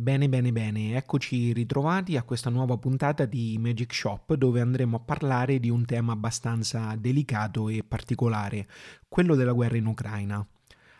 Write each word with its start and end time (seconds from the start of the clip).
Bene, 0.00 0.30
bene, 0.30 0.50
bene, 0.50 0.96
eccoci 0.96 1.52
ritrovati 1.52 2.16
a 2.16 2.22
questa 2.22 2.48
nuova 2.48 2.78
puntata 2.78 3.26
di 3.26 3.58
Magic 3.60 3.92
Shop 3.92 4.32
dove 4.32 4.62
andremo 4.62 4.96
a 4.96 5.00
parlare 5.00 5.60
di 5.60 5.68
un 5.68 5.84
tema 5.84 6.12
abbastanza 6.12 6.96
delicato 6.98 7.68
e 7.68 7.84
particolare, 7.86 8.66
quello 9.06 9.34
della 9.34 9.52
guerra 9.52 9.76
in 9.76 9.84
Ucraina. 9.84 10.44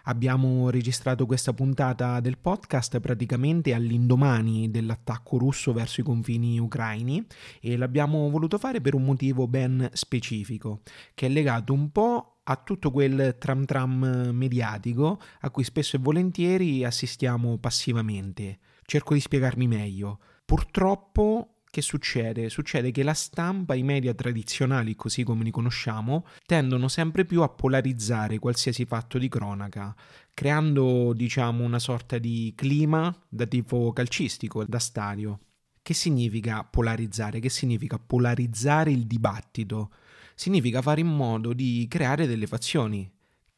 Abbiamo 0.03 0.69
registrato 0.69 1.25
questa 1.25 1.55
puntata 1.55 2.21
del 2.21 2.37
podcast 2.37 3.01
praticamente 3.01 3.73
all'indomani 3.73 4.71
dell'attacco 4.71 5.39
russo 5.39 5.73
verso 5.73 6.03
i 6.03 6.05
confini 6.05 6.59
ucraini 6.59 7.27
e 7.63 7.79
l'abbiamo 7.79 8.29
voluto 8.29 8.59
fare 8.59 8.83
per 8.83 8.93
un 8.93 9.05
motivo 9.05 9.49
ben 9.49 9.89
specifico, 9.95 10.83
che 11.15 11.25
è 11.25 11.31
legato 11.31 11.73
un 11.73 11.91
po' 11.91 12.41
a 12.45 12.57
tutto 12.57 12.91
quel 12.91 13.37
tram 13.39 13.65
tram 13.65 14.29
mediatico 14.35 15.19
a 15.41 15.49
cui 15.49 15.65
spesso 15.65 15.97
e 15.97 16.01
volentieri 16.01 16.85
assistiamo 16.85 17.57
passivamente. 17.57 18.59
Cerco 18.91 19.15
di 19.15 19.21
spiegarmi 19.21 19.69
meglio. 19.69 20.19
Purtroppo 20.45 21.59
che 21.71 21.81
succede? 21.81 22.51
Succede 22.51 22.91
che 22.91 23.05
la 23.05 23.15
stampa, 23.15 23.77
i 23.77 23.85
media 23.85 24.13
tradizionali, 24.15 24.97
così 24.97 25.23
come 25.23 25.45
li 25.45 25.53
conosciamo, 25.53 26.27
tendono 26.45 26.89
sempre 26.89 27.25
più 27.25 27.43
a 27.43 27.49
polarizzare 27.49 28.41
qualsiasi 28.41 28.87
fatto 28.87 29.17
di 29.19 29.29
cronaca, 29.29 29.95
creando, 30.35 31.13
diciamo, 31.13 31.63
una 31.63 31.79
sorta 31.79 32.19
di 32.19 32.53
clima 32.57 33.17
da 33.29 33.47
tipo 33.47 33.93
calcistico, 33.93 34.65
da 34.65 34.81
stadio. 34.81 35.39
Che 35.81 35.95
significa 35.95 36.65
polarizzare? 36.65 37.39
Che 37.39 37.49
significa 37.49 37.97
polarizzare 37.97 38.91
il 38.91 39.07
dibattito? 39.07 39.93
Significa 40.35 40.83
fare 40.83 41.01
in 41.01 41.15
modo 41.15 41.53
di 41.53 41.87
creare 41.89 42.27
delle 42.27 42.49
fazioni, 42.49 43.09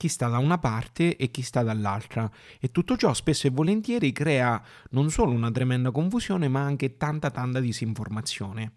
chi 0.02 0.08
sta 0.08 0.26
da 0.26 0.38
una 0.38 0.58
parte 0.58 1.16
e 1.16 1.30
chi 1.30 1.42
sta 1.42 1.62
dall'altra 1.62 2.28
e 2.58 2.72
tutto 2.72 2.96
ciò 2.96 3.14
spesso 3.14 3.46
e 3.46 3.50
volentieri 3.50 4.10
crea 4.10 4.60
non 4.90 5.10
solo 5.10 5.30
una 5.30 5.52
tremenda 5.52 5.92
confusione 5.92 6.48
ma 6.48 6.60
anche 6.60 6.96
tanta 6.96 7.30
tanta 7.30 7.60
disinformazione. 7.60 8.72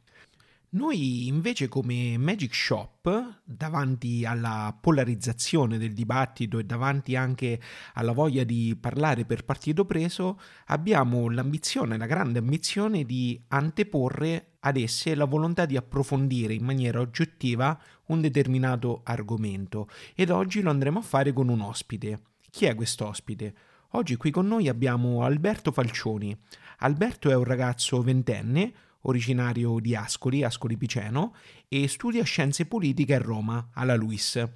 Noi 0.70 1.28
invece 1.28 1.68
come 1.68 2.18
Magic 2.18 2.54
Shop, 2.54 3.42
davanti 3.44 4.26
alla 4.26 4.78
polarizzazione 4.80 5.78
del 5.78 5.94
dibattito 5.94 6.60
e 6.60 6.66
davanti 6.66 7.16
anche 7.16 7.62
alla 7.94 8.12
voglia 8.12 8.44
di 8.44 8.76
parlare 8.80 9.26
per 9.26 9.46
partito 9.46 9.86
preso, 9.86 10.40
abbiamo 10.68 11.30
l'ambizione, 11.30 11.98
la 11.98 12.08
grande 12.08 12.40
ambizione 12.40 13.06
di 13.06 13.42
anteporre 13.50 14.56
ad 14.60 14.78
esse 14.78 15.16
la 15.16 15.26
volontà 15.26 15.66
di 15.66 15.78
approfondire 15.78 16.54
in 16.54 16.66
maniera 16.66 17.00
oggettiva 17.00 17.80
un 18.08 18.20
determinato 18.20 19.02
argomento 19.04 19.88
ed 20.16 20.30
oggi 20.30 20.62
lo 20.62 20.72
andremo 20.72 21.00
a 21.00 21.04
fare 21.04 21.32
con 21.32 21.48
un 21.48 21.62
ospite. 21.62 22.22
Chi 22.50 22.66
è 22.66 22.76
questo 22.76 23.08
ospite? 23.08 23.54
Oggi 23.92 24.18
qui 24.18 24.32
con 24.32 24.48
noi 24.48 24.68
abbiamo 24.68 25.24
Alberto 25.24 25.72
Falcioni. 25.72 26.38
Alberto 26.80 27.30
è 27.30 27.36
un 27.36 27.46
ragazzo 27.46 28.02
ventenne, 28.02 28.74
originario 29.08 29.80
di 29.80 29.96
Ascoli, 29.96 30.44
Ascoli 30.44 30.78
Piceno, 30.78 31.34
e 31.68 31.88
studia 31.88 32.24
scienze 32.24 32.66
politiche 32.66 33.16
a 33.16 33.20
Roma, 33.20 33.70
alla 33.74 33.96
LUIS. 33.96 34.48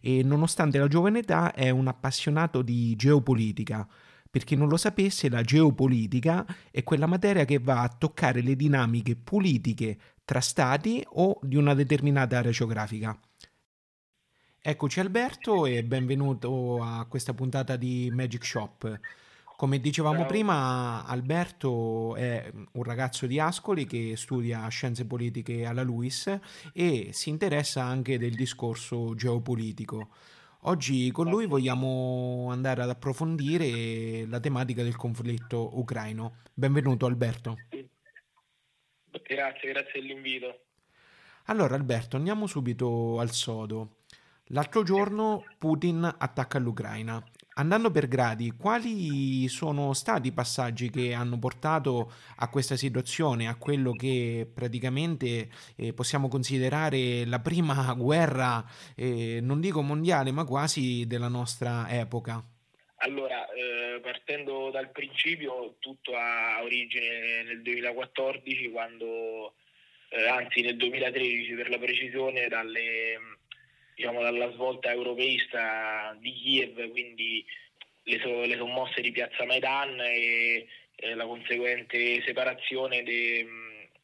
E 0.00 0.22
nonostante 0.22 0.78
la 0.78 0.88
giovane 0.88 1.20
età 1.20 1.54
è 1.54 1.70
un 1.70 1.88
appassionato 1.88 2.62
di 2.62 2.94
geopolitica, 2.96 3.88
per 4.30 4.44
chi 4.44 4.56
non 4.56 4.68
lo 4.68 4.76
sapesse, 4.76 5.30
la 5.30 5.40
geopolitica 5.40 6.44
è 6.70 6.84
quella 6.84 7.06
materia 7.06 7.46
che 7.46 7.58
va 7.58 7.80
a 7.80 7.88
toccare 7.88 8.42
le 8.42 8.56
dinamiche 8.56 9.16
politiche 9.16 9.98
tra 10.22 10.40
stati 10.40 11.02
o 11.12 11.38
di 11.42 11.56
una 11.56 11.72
determinata 11.72 12.36
area 12.36 12.50
geografica. 12.50 13.18
Eccoci 14.60 15.00
Alberto 15.00 15.64
e 15.64 15.82
benvenuto 15.82 16.82
a 16.82 17.06
questa 17.06 17.32
puntata 17.32 17.76
di 17.76 18.10
Magic 18.12 18.44
Shop. 18.44 19.00
Come 19.58 19.80
dicevamo 19.80 20.18
Ciao. 20.18 20.26
prima, 20.26 21.04
Alberto 21.04 22.14
è 22.14 22.48
un 22.74 22.82
ragazzo 22.84 23.26
di 23.26 23.40
Ascoli 23.40 23.86
che 23.86 24.14
studia 24.16 24.68
scienze 24.68 25.04
politiche 25.04 25.66
alla 25.66 25.82
LUIS 25.82 26.38
e 26.72 27.08
si 27.10 27.28
interessa 27.28 27.82
anche 27.82 28.18
del 28.18 28.36
discorso 28.36 29.16
geopolitico. 29.16 30.10
Oggi 30.60 31.10
con 31.10 31.28
lui 31.28 31.46
vogliamo 31.46 32.46
andare 32.52 32.82
ad 32.82 32.90
approfondire 32.90 34.26
la 34.28 34.38
tematica 34.38 34.84
del 34.84 34.94
conflitto 34.94 35.76
ucraino. 35.76 36.36
Benvenuto 36.54 37.06
Alberto. 37.06 37.56
Grazie, 39.10 39.72
grazie 39.72 40.00
dell'invito. 40.00 40.66
Allora 41.46 41.74
Alberto, 41.74 42.14
andiamo 42.14 42.46
subito 42.46 43.18
al 43.18 43.32
sodo. 43.32 43.96
L'altro 44.50 44.84
giorno 44.84 45.42
Putin 45.58 46.04
attacca 46.16 46.60
l'Ucraina 46.60 47.20
Andando 47.58 47.90
per 47.90 48.06
gradi, 48.06 48.52
quali 48.52 49.48
sono 49.48 49.92
stati 49.92 50.28
i 50.28 50.32
passaggi 50.32 50.90
che 50.90 51.12
hanno 51.12 51.40
portato 51.40 52.12
a 52.36 52.48
questa 52.50 52.76
situazione, 52.76 53.48
a 53.48 53.56
quello 53.56 53.90
che 53.90 54.46
praticamente 54.54 55.48
eh, 55.76 55.92
possiamo 55.92 56.28
considerare 56.28 57.24
la 57.26 57.40
prima 57.40 57.92
guerra, 57.98 58.64
eh, 58.94 59.40
non 59.42 59.60
dico 59.60 59.82
mondiale, 59.82 60.30
ma 60.30 60.44
quasi 60.44 61.04
della 61.08 61.26
nostra 61.26 61.88
epoca? 61.90 62.40
Allora, 62.98 63.48
eh, 63.50 63.98
partendo 64.02 64.70
dal 64.70 64.92
principio, 64.92 65.78
tutto 65.80 66.12
ha 66.14 66.62
origine 66.62 67.42
nel 67.42 67.62
2014, 67.62 68.70
quando, 68.70 69.54
eh, 70.10 70.28
anzi 70.28 70.60
nel 70.60 70.76
2013 70.76 71.54
per 71.54 71.70
la 71.70 71.78
precisione, 71.78 72.46
dalle 72.46 73.37
diciamo, 73.98 74.22
dalla 74.22 74.52
svolta 74.52 74.92
europeista 74.92 76.16
di 76.20 76.32
Kiev, 76.32 76.88
quindi 76.90 77.44
le, 78.04 78.20
so, 78.20 78.44
le 78.44 78.56
sommosse 78.56 79.00
di 79.00 79.10
Piazza 79.10 79.44
Maidan 79.44 80.00
e, 80.00 80.68
e 80.94 81.14
la 81.14 81.26
conseguente 81.26 82.22
separazione 82.24 83.02
de, 83.02 83.44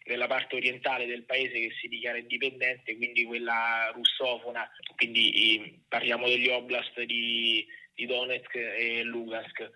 della 0.03 0.27
parte 0.27 0.57
orientale 0.57 1.07
del 1.07 1.23
paese 1.23 1.61
che 1.61 1.71
si 1.81 1.87
dichiara 1.87 2.19
indipendente, 2.19 2.97
quindi 2.97 3.25
quella 3.25 3.93
russofona, 3.95 4.69
quindi 4.97 5.81
parliamo 5.87 6.27
degli 6.27 6.49
oblast 6.49 7.01
di, 7.03 7.65
di 7.95 8.07
Donetsk 8.07 8.57
e 8.57 9.05
Lugansk. 9.05 9.71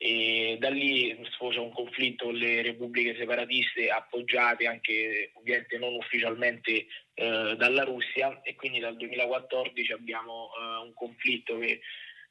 E 0.00 0.56
da 0.60 0.70
lì 0.70 1.18
sfocia 1.32 1.60
un 1.60 1.72
conflitto 1.72 2.26
con 2.26 2.36
le 2.36 2.62
repubbliche 2.62 3.16
separatiste 3.16 3.90
appoggiate 3.90 4.66
anche 4.66 5.32
ovviamente 5.34 5.76
non 5.76 5.94
ufficialmente 5.94 6.86
eh, 7.14 7.54
dalla 7.56 7.82
Russia. 7.82 8.40
E 8.42 8.54
quindi 8.54 8.78
dal 8.78 8.96
2014 8.96 9.92
abbiamo 9.92 10.50
eh, 10.54 10.84
un 10.84 10.94
conflitto 10.94 11.58
che 11.58 11.80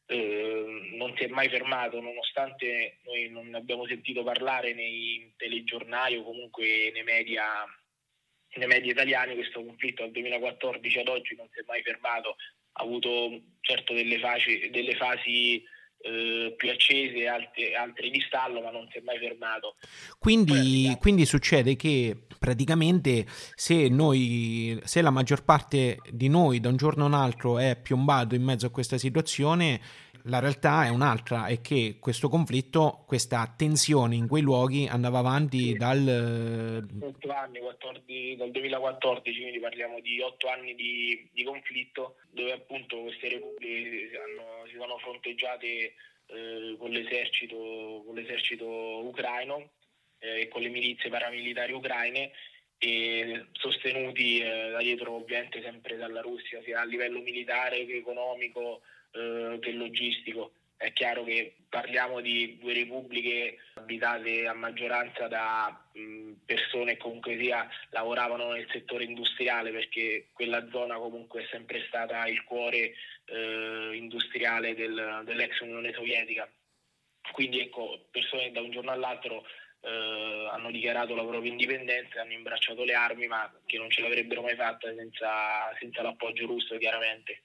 eh, 0.09 0.91
non 0.94 1.13
si 1.17 1.23
è 1.23 1.27
mai 1.27 1.50
fermato 1.50 2.00
nonostante 2.00 3.00
noi 3.03 3.29
non 3.29 3.53
abbiamo 3.53 3.85
sentito 3.85 4.23
parlare 4.23 4.73
nei 4.73 5.33
telegiornali 5.35 6.16
o 6.16 6.23
comunque 6.23 6.91
nei 6.94 7.03
media, 7.03 7.44
nei 8.56 8.67
media 8.67 8.91
italiani. 8.91 9.35
Questo 9.35 9.63
conflitto 9.63 10.03
dal 10.03 10.11
2014 10.11 11.00
ad 11.00 11.07
oggi 11.09 11.35
non 11.35 11.50
si 11.51 11.59
è 11.59 11.63
mai 11.67 11.81
fermato. 11.81 12.38
Ha 12.79 12.83
avuto 12.83 13.41
certo 13.59 13.94
delle, 13.94 14.19
fasi, 14.19 14.69
delle 14.69 14.95
fasi 14.95 15.61
eh, 16.00 16.53
più 16.56 16.69
accese, 16.69 17.28
altre, 17.28 17.75
altre 17.75 18.09
di 18.09 18.22
stallo, 18.22 18.62
ma 18.62 18.72
non 18.72 18.88
si 18.91 18.97
è 18.97 19.02
mai 19.02 19.18
fermato. 19.18 19.75
Quindi, 20.19 20.96
quindi 21.00 21.25
succede 21.25 21.75
che 21.75 22.16
praticamente 22.38 23.25
se, 23.56 23.90
noi, 23.90 24.80
se 24.84 25.02
la 25.02 25.09
maggior 25.09 25.44
parte 25.44 25.97
di 26.09 26.30
noi 26.30 26.59
da 26.59 26.69
un 26.69 26.78
giorno 26.78 27.03
a 27.03 27.07
un 27.07 27.13
altro 27.13 27.59
è 27.59 27.80
piombato 27.80 28.36
in 28.36 28.44
mezzo 28.44 28.68
a 28.68 28.72
questa 28.72 28.97
situazione, 28.97 29.81
la 30.27 30.39
realtà 30.39 30.85
è 30.85 30.89
un'altra, 30.89 31.47
è 31.47 31.61
che 31.61 31.97
questo 31.99 32.29
conflitto, 32.29 33.03
questa 33.07 33.53
tensione 33.57 34.15
in 34.15 34.27
quei 34.27 34.41
luoghi 34.41 34.88
andava 34.88 35.19
avanti 35.19 35.69
sì. 35.69 35.73
dal... 35.73 36.85
8 36.99 37.31
anni, 37.31 37.59
14, 37.59 38.35
dal 38.35 38.51
2014, 38.51 39.39
quindi 39.41 39.59
parliamo 39.59 39.99
di 39.99 40.21
8 40.21 40.47
anni 40.47 40.75
di, 40.75 41.29
di 41.31 41.43
conflitto, 41.43 42.17
dove 42.31 42.51
appunto 42.53 43.01
queste 43.01 43.29
repubbliche 43.29 44.09
si 44.69 44.77
sono 44.77 44.97
fronteggiate 44.97 45.93
eh, 46.27 46.75
con, 46.77 46.91
l'esercito, 46.91 48.03
con, 48.05 48.15
l'esercito, 48.15 48.67
ucraino 49.05 49.71
eh, 50.19 50.41
e 50.41 50.47
con 50.47 50.62
le 50.62 50.69
milizie 50.69 51.09
paramilitari 51.09 51.71
ucraine 51.71 52.31
e 52.77 53.47
sostenuti 53.53 54.39
eh, 54.39 54.69
da 54.71 54.80
dietro 54.80 55.13
ovviamente 55.13 55.62
sempre 55.62 55.97
dalla 55.97 56.21
Russia, 56.21 56.62
sia 56.63 56.81
a 56.81 56.85
livello 56.85 57.21
militare 57.21 57.85
che 57.85 57.95
economico 57.95 58.81
eh, 59.12 59.57
che 59.62 59.71
logistico. 59.71 60.51
È 60.77 60.94
chiaro 60.94 61.24
che 61.24 61.56
parliamo 61.69 62.21
di 62.21 62.57
due 62.59 62.74
repubbliche 62.74 63.57
abitate 63.74 64.48
a 64.48 64.54
maggioranza 64.54 65.27
da 65.27 65.89
mh, 65.94 66.33
persone 66.45 66.94
che 66.94 66.98
comunque 67.00 67.38
sia 67.39 67.68
lavoravano 67.89 68.51
nel 68.51 68.68
settore 68.71 69.04
industriale 69.04 69.71
perché 69.71 70.27
quella 70.33 70.68
zona 70.69 70.98
comunque 70.98 71.44
è 71.44 71.48
sempre 71.50 71.83
stata 71.88 72.27
il 72.27 72.44
cuore 72.44 72.94
eh, 73.25 73.92
industriale 73.94 74.75
del, 74.75 75.24
dell'ex 75.25 75.59
Unione 75.62 75.94
Sovietica. 75.94 76.48
Quindi 77.31 77.59
ecco, 77.59 78.07
persone 78.12 78.51
da 78.51 78.62
un 78.62 78.71
giorno 78.71 78.92
all'altro 78.92 79.45
eh, 79.81 80.50
hanno 80.51 80.71
dichiarato 80.71 81.15
la 81.15 81.25
propria 81.25 81.51
indipendenza, 81.51 82.21
hanno 82.21 82.33
imbracciato 82.33 82.83
le 82.83 82.94
armi, 82.94 83.27
ma 83.27 83.51
che 83.65 83.77
non 83.77 83.89
ce 83.89 84.01
l'avrebbero 84.01 84.42
mai 84.42 84.56
fatta 84.56 84.94
senza, 84.95 85.75
senza 85.80 86.01
l'appoggio 86.01 86.45
russo 86.45 86.77
chiaramente. 86.77 87.44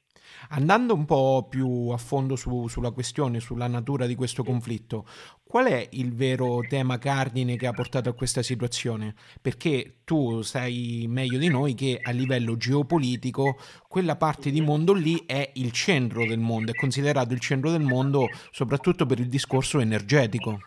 Andando 0.50 0.94
un 0.94 1.04
po' 1.04 1.46
più 1.48 1.88
a 1.90 1.96
fondo 1.96 2.36
su, 2.36 2.68
sulla 2.68 2.90
questione, 2.90 3.40
sulla 3.40 3.66
natura 3.66 4.06
di 4.06 4.14
questo 4.14 4.42
conflitto, 4.42 5.06
qual 5.42 5.66
è 5.66 5.88
il 5.92 6.14
vero 6.14 6.60
tema 6.68 6.98
cardine 6.98 7.56
che 7.56 7.66
ha 7.66 7.72
portato 7.72 8.08
a 8.08 8.14
questa 8.14 8.42
situazione? 8.42 9.14
Perché 9.40 9.98
tu 10.04 10.42
sai 10.42 11.06
meglio 11.08 11.38
di 11.38 11.48
noi 11.48 11.74
che 11.74 11.98
a 12.02 12.10
livello 12.10 12.56
geopolitico 12.56 13.58
quella 13.88 14.16
parte 14.16 14.50
di 14.50 14.60
mondo 14.60 14.92
lì 14.92 15.24
è 15.26 15.50
il 15.54 15.72
centro 15.72 16.26
del 16.26 16.38
mondo, 16.38 16.70
è 16.70 16.74
considerato 16.74 17.34
il 17.34 17.40
centro 17.40 17.70
del 17.70 17.82
mondo 17.82 18.28
soprattutto 18.50 19.06
per 19.06 19.18
il 19.20 19.28
discorso 19.28 19.80
energetico. 19.80 20.60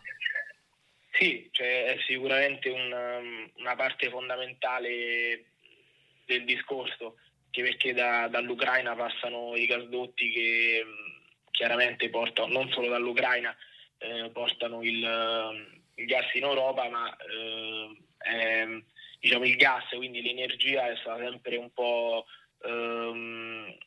Sì, 1.17 1.47
cioè 1.51 1.85
è 1.85 1.97
sicuramente 2.05 2.69
una, 2.69 3.17
una 3.57 3.75
parte 3.75 4.09
fondamentale 4.09 5.45
del 6.25 6.43
discorso 6.43 7.15
anche 7.55 7.63
perché 7.63 7.93
da, 7.93 8.27
dall'Ucraina 8.27 8.95
passano 8.95 9.55
i 9.55 9.65
gasdotti 9.65 10.29
che 10.31 10.85
chiaramente 11.51 12.09
portano, 12.09 12.51
non 12.51 12.69
solo 12.71 12.89
dall'Ucraina, 12.89 13.55
eh, 13.97 14.29
portano 14.31 14.83
il, 14.83 15.87
il, 15.95 16.05
gas 16.05 16.33
in 16.33 16.43
Europa, 16.43 16.89
ma 16.89 17.15
eh, 17.15 17.97
è, 18.17 18.67
diciamo 19.19 19.45
il 19.45 19.55
gas, 19.55 19.85
quindi 19.95 20.21
l'energia 20.21 20.89
è 20.89 20.97
stata 20.97 21.23
sempre 21.23 21.55
un 21.55 21.71
po' 21.71 22.25
ehm, 22.63 23.77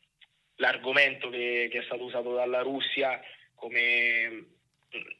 l'argomento 0.55 1.29
che, 1.29 1.67
che 1.71 1.79
è 1.79 1.83
stato 1.83 2.03
usato 2.03 2.33
dalla 2.33 2.61
Russia 2.61 3.21
come 3.53 4.57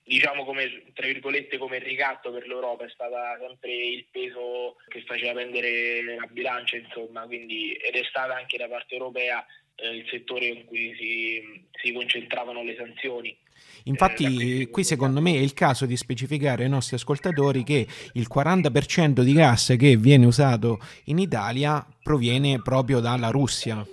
diciamo 0.03 0.43
come 0.45 0.91
tra 0.93 1.05
virgolette 1.05 1.57
come 1.57 1.77
ricatto 1.77 2.31
per 2.31 2.47
l'Europa 2.47 2.85
è 2.85 2.89
stato 2.89 3.13
sempre 3.39 3.71
il 3.71 4.05
peso 4.09 4.77
che 4.87 5.03
faceva 5.03 5.33
prendere 5.33 6.03
la 6.03 6.25
bilancia 6.25 6.75
insomma 6.75 7.25
quindi 7.25 7.73
ed 7.73 7.95
è 7.95 8.03
stata 8.03 8.35
anche 8.35 8.57
da 8.57 8.67
parte 8.67 8.95
europea 8.95 9.45
eh, 9.81 9.95
il 9.95 10.05
settore 10.09 10.47
in 10.47 10.65
cui 10.65 10.93
si, 10.97 11.67
si 11.81 11.93
concentravano 11.93 12.63
le 12.63 12.75
sanzioni. 12.75 13.37
Infatti, 13.83 14.61
eh, 14.61 14.69
qui 14.69 14.83
secondo 14.83 15.21
me 15.21 15.33
è 15.33 15.39
il 15.39 15.53
caso 15.53 15.85
di 15.85 15.95
specificare 15.95 16.63
ai 16.63 16.69
nostri 16.69 16.95
ascoltatori 16.95 17.63
che 17.63 17.87
il 18.13 18.27
40% 18.33 19.21
di 19.21 19.33
gas 19.33 19.75
che 19.77 19.95
viene 19.97 20.25
usato 20.25 20.79
in 21.05 21.17
Italia 21.17 21.85
proviene 22.01 22.61
proprio 22.61 22.99
dalla 22.99 23.29
Russia 23.29 23.85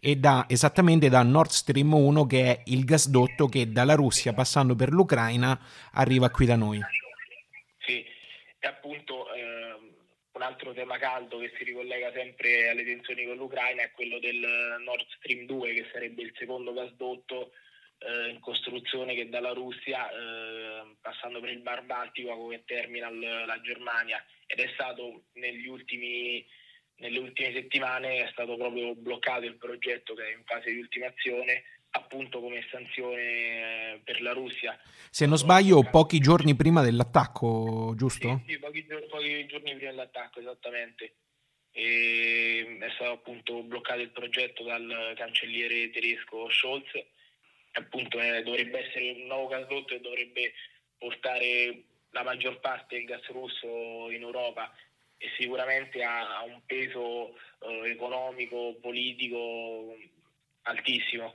e 0.00 0.16
da, 0.16 0.46
esattamente 0.48 1.08
da 1.08 1.22
Nord 1.22 1.50
Stream 1.50 1.92
1 1.92 2.26
che 2.26 2.42
è 2.44 2.62
il 2.66 2.84
gasdotto 2.84 3.46
che 3.46 3.70
dalla 3.70 3.94
Russia 3.94 4.32
passando 4.32 4.74
per 4.74 4.90
l'Ucraina 4.90 5.58
arriva 5.92 6.30
qui 6.30 6.46
da 6.46 6.56
noi. 6.56 6.80
Sì, 7.78 8.04
e 8.58 8.66
appunto 8.66 9.32
eh, 9.32 9.76
un 10.32 10.42
altro 10.42 10.72
tema 10.72 10.98
caldo 10.98 11.38
che 11.38 11.52
si 11.56 11.64
ricollega 11.64 12.10
sempre 12.12 12.70
alle 12.70 12.84
tensioni 12.84 13.26
con 13.26 13.36
l'Ucraina 13.36 13.82
è 13.82 13.90
quello 13.92 14.18
del 14.18 14.40
Nord 14.84 15.06
Stream 15.18 15.44
2 15.44 15.74
che 15.74 15.86
sarebbe 15.92 16.22
il 16.22 16.32
secondo 16.36 16.72
gasdotto 16.72 17.52
eh, 17.98 18.30
in 18.30 18.40
costruzione 18.40 19.14
che 19.14 19.28
dalla 19.28 19.52
Russia 19.52 20.10
eh, 20.10 20.96
passando 21.00 21.40
per 21.40 21.50
il 21.50 21.60
Bar 21.60 21.84
Baltico 21.84 22.34
come 22.36 22.64
terminal 22.64 23.18
la 23.18 23.60
Germania 23.60 24.24
ed 24.46 24.60
è 24.60 24.70
stato 24.72 25.24
negli 25.34 25.66
ultimi 25.66 26.44
nelle 27.00 27.18
ultime 27.18 27.52
settimane 27.52 28.24
è 28.24 28.28
stato 28.30 28.56
proprio 28.56 28.94
bloccato 28.94 29.44
il 29.44 29.56
progetto 29.56 30.14
che 30.14 30.24
è 30.24 30.36
in 30.36 30.44
fase 30.44 30.70
di 30.70 30.78
ultimazione 30.78 31.64
appunto 31.92 32.40
come 32.40 32.64
sanzione 32.70 33.22
eh, 33.94 34.00
per 34.04 34.20
la 34.22 34.32
Russia. 34.32 34.78
Se 35.10 35.26
non 35.26 35.36
sbaglio 35.36 35.82
pochi 35.82 36.20
giorni 36.20 36.54
prima 36.54 36.82
dell'attacco, 36.82 37.94
giusto? 37.96 38.42
Sì, 38.44 38.52
sì 38.52 38.58
pochi, 38.58 38.86
pochi, 39.08 39.46
giorni 39.46 39.74
prima 39.74 39.90
dell'attacco, 39.90 40.40
esattamente. 40.40 41.14
E 41.72 42.76
è 42.80 42.90
stato 42.94 43.12
appunto 43.12 43.62
bloccato 43.62 44.00
il 44.00 44.10
progetto 44.10 44.62
dal 44.62 45.14
cancelliere 45.16 45.90
tedesco 45.90 46.48
Scholz. 46.50 46.90
Appunto 47.72 48.20
eh, 48.20 48.42
dovrebbe 48.42 48.86
essere 48.86 49.10
un 49.12 49.26
nuovo 49.26 49.48
gasdotto 49.48 49.94
e 49.94 50.00
dovrebbe 50.00 50.52
portare 50.98 51.84
la 52.10 52.24
maggior 52.24 52.58
parte 52.60 52.96
del 52.96 53.04
gas 53.04 53.24
russo 53.28 54.10
in 54.10 54.22
Europa 54.22 54.72
e 55.22 55.28
sicuramente 55.38 56.02
ha, 56.02 56.42
un 56.46 56.62
peso 56.64 57.34
eh, 57.60 57.90
economico, 57.90 58.74
politico 58.80 59.94
altissimo. 60.62 61.34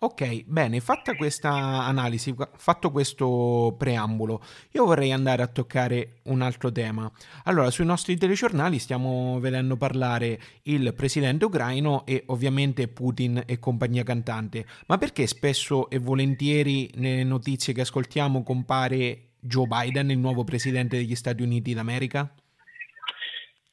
Ok, 0.00 0.42
bene, 0.46 0.80
fatta 0.80 1.14
questa 1.14 1.52
analisi, 1.84 2.34
fatto 2.56 2.90
questo 2.90 3.76
preambolo, 3.78 4.42
io 4.72 4.84
vorrei 4.84 5.12
andare 5.12 5.42
a 5.42 5.46
toccare 5.46 6.18
un 6.24 6.42
altro 6.42 6.70
tema. 6.72 7.10
Allora, 7.44 7.70
sui 7.70 7.84
nostri 7.84 8.16
telegiornali 8.16 8.80
stiamo 8.80 9.38
vedendo 9.38 9.76
parlare 9.76 10.40
il 10.64 10.92
presidente 10.94 11.44
ucraino 11.44 12.04
e 12.04 12.24
ovviamente 12.26 12.88
Putin 12.88 13.44
e 13.46 13.60
compagnia 13.60 14.02
cantante, 14.02 14.66
ma 14.88 14.98
perché 14.98 15.26
spesso 15.28 15.88
e 15.88 15.98
volentieri 15.98 16.90
nelle 16.96 17.24
notizie 17.24 17.72
che 17.72 17.82
ascoltiamo 17.82 18.42
compare 18.42 19.31
Joe 19.44 19.66
Biden, 19.66 20.08
il 20.10 20.18
nuovo 20.18 20.44
presidente 20.44 20.96
degli 20.96 21.16
Stati 21.16 21.42
Uniti 21.42 21.74
d'America? 21.74 22.32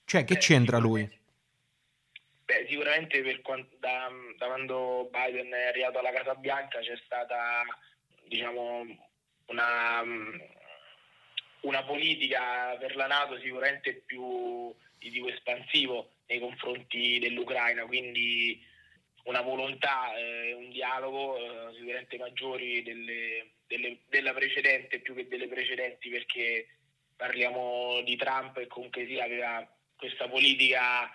Cioè, 0.04 0.24
che 0.24 0.38
c'entra 0.38 0.80
lui? 0.80 1.08
Beh, 2.46 2.66
sicuramente 2.68 3.42
quando, 3.42 3.68
da, 3.78 4.10
da, 4.40 4.48
quando 4.48 5.12
Biden 5.12 5.52
è 5.54 5.68
arrivato 5.68 6.00
alla 6.00 6.12
Casa 6.12 6.34
Bianca 6.34 6.80
c'è 6.80 6.98
stata, 7.06 7.64
diciamo, 8.28 8.84
una, 9.46 10.02
una 11.62 11.84
politica 11.84 12.76
per 12.80 12.96
la 12.96 13.06
Nato 13.06 13.38
sicuramente 13.38 14.02
più 14.08 14.74
di 14.98 15.12
tipo 15.12 15.30
espansivo 15.30 16.14
nei 16.26 16.40
confronti 16.40 17.20
dell'Ucraina, 17.20 17.86
quindi 17.86 18.60
una 19.30 19.42
volontà 19.42 20.16
e 20.16 20.50
eh, 20.50 20.54
un 20.54 20.70
dialogo 20.70 21.38
eh, 21.38 21.74
sicuramente 21.76 22.18
maggiori 22.18 22.82
delle, 22.82 23.52
delle, 23.68 24.00
della 24.10 24.34
precedente 24.34 25.00
più 25.00 25.14
che 25.14 25.28
delle 25.28 25.48
precedenti 25.48 26.10
perché 26.10 26.68
parliamo 27.16 28.02
di 28.02 28.16
Trump 28.16 28.58
e 28.58 28.68
comunque 28.68 29.06
sì 29.06 29.20
aveva 29.20 29.66
questa 29.96 30.28
politica 30.28 31.06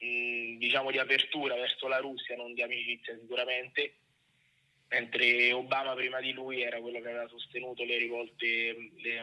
mh, 0.00 0.56
diciamo 0.56 0.90
di 0.90 0.98
apertura 0.98 1.54
verso 1.54 1.86
la 1.86 1.98
Russia, 1.98 2.36
non 2.36 2.54
di 2.54 2.62
amicizia 2.62 3.18
sicuramente, 3.20 3.96
mentre 4.88 5.52
Obama 5.52 5.94
prima 5.94 6.20
di 6.20 6.32
lui 6.32 6.62
era 6.62 6.80
quello 6.80 7.00
che 7.00 7.08
aveva 7.08 7.28
sostenuto 7.28 7.84
le 7.84 7.98
rivolte, 7.98 8.90
le, 8.96 9.14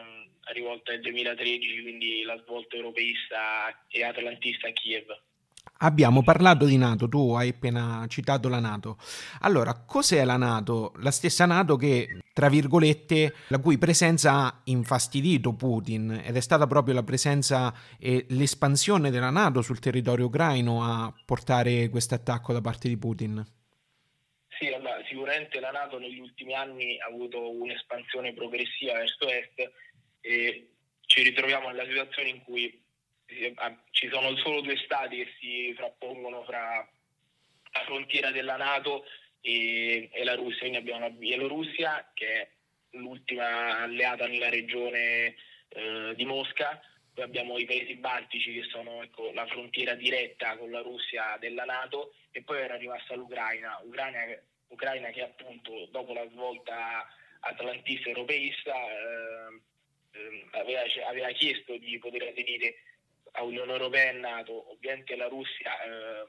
la 0.44 0.52
rivolta 0.52 0.92
del 0.92 1.00
2013, 1.00 1.82
quindi 1.82 2.22
la 2.22 2.38
svolta 2.42 2.76
europeista 2.76 3.84
e 3.88 4.04
atlantista 4.04 4.68
a 4.68 4.72
Kiev. 4.72 5.26
Abbiamo 5.80 6.24
parlato 6.24 6.64
di 6.64 6.76
Nato, 6.76 7.08
tu 7.08 7.34
hai 7.34 7.50
appena 7.50 8.04
citato 8.08 8.48
la 8.48 8.58
Nato. 8.58 8.98
Allora, 9.42 9.74
cos'è 9.74 10.24
la 10.24 10.36
Nato? 10.36 10.92
La 10.96 11.12
stessa 11.12 11.46
Nato 11.46 11.76
che, 11.76 12.18
tra 12.32 12.48
virgolette, 12.48 13.32
la 13.48 13.60
cui 13.60 13.78
presenza 13.78 14.32
ha 14.32 14.60
infastidito 14.64 15.54
Putin 15.54 16.20
ed 16.24 16.34
è 16.34 16.40
stata 16.40 16.66
proprio 16.66 16.94
la 16.94 17.04
presenza 17.04 17.72
e 17.96 18.26
l'espansione 18.30 19.10
della 19.10 19.30
Nato 19.30 19.62
sul 19.62 19.78
territorio 19.78 20.26
ucraino 20.26 20.82
a 20.82 21.14
portare 21.24 21.88
questo 21.90 22.16
attacco 22.16 22.52
da 22.52 22.60
parte 22.60 22.88
di 22.88 22.96
Putin. 22.96 23.46
Sì, 24.58 24.66
allora, 24.66 25.00
sicuramente 25.08 25.60
la 25.60 25.70
Nato 25.70 26.00
negli 26.00 26.18
ultimi 26.18 26.54
anni 26.54 26.98
ha 26.98 27.06
avuto 27.06 27.52
un'espansione 27.52 28.34
progressiva 28.34 28.94
verso 28.94 29.28
est 29.28 29.70
e 30.22 30.70
ci 31.06 31.22
ritroviamo 31.22 31.68
nella 31.68 31.84
situazione 31.84 32.30
in 32.30 32.42
cui 32.42 32.86
ci 33.90 34.08
sono 34.08 34.34
solo 34.36 34.60
due 34.60 34.76
stati 34.78 35.16
che 35.16 35.28
si 35.38 35.74
frappongono 35.74 36.44
fra 36.44 36.88
la 37.72 37.84
frontiera 37.84 38.30
della 38.30 38.56
Nato 38.56 39.04
e, 39.40 40.08
e 40.12 40.24
la 40.24 40.34
Russia, 40.34 40.60
quindi 40.60 40.78
abbiamo 40.78 41.00
la 41.00 41.10
Bielorussia 41.10 42.10
che 42.14 42.26
è 42.26 42.48
l'ultima 42.92 43.82
alleata 43.82 44.26
nella 44.26 44.48
regione 44.48 45.34
eh, 45.68 46.12
di 46.16 46.24
Mosca, 46.24 46.80
poi 47.18 47.24
abbiamo 47.24 47.58
i 47.58 47.64
paesi 47.64 47.96
baltici 47.96 48.52
che 48.52 48.62
sono 48.70 49.02
ecco, 49.02 49.32
la 49.32 49.44
frontiera 49.46 49.94
diretta 49.94 50.56
con 50.56 50.70
la 50.70 50.82
Russia 50.82 51.36
della 51.40 51.64
Nato. 51.64 52.14
E 52.30 52.42
poi 52.42 52.60
era 52.60 52.76
rimasta 52.76 53.16
l'Ucraina, 53.16 53.80
Ucraina, 53.82 54.20
Ucraina 54.68 55.08
che 55.10 55.22
appunto 55.22 55.86
dopo 55.90 56.12
la 56.12 56.28
svolta 56.30 57.08
atlantista 57.40 58.08
europeista 58.10 58.72
eh, 58.72 59.60
eh, 60.12 60.46
aveva, 60.52 60.82
aveva, 61.08 61.30
chiesto 61.32 61.76
di 61.78 61.98
poter 61.98 62.28
aderire 62.28 62.76
a 63.32 63.42
Unione 63.42 63.72
Europea 63.72 64.10
e 64.10 64.12
NATO, 64.12 64.70
ovviamente 64.72 65.16
la 65.16 65.28
Russia 65.28 65.72
eh, 65.82 66.26